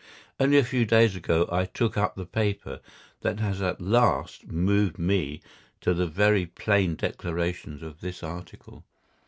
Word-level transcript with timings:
Only 0.39 0.57
a 0.57 0.63
few 0.63 0.83
days 0.83 1.15
ago 1.15 1.47
I 1.51 1.65
took 1.65 1.95
up 1.95 2.15
the 2.15 2.25
paper 2.25 2.79
that 3.21 3.39
has 3.39 3.61
at 3.61 3.79
last 3.79 4.47
moved 4.47 4.97
me 4.97 5.41
to 5.81 5.93
the 5.93 6.07
very 6.07 6.47
plain 6.47 6.95
declarations 6.95 7.83
of 7.83 8.01
this 8.01 8.23
article. 8.23 8.83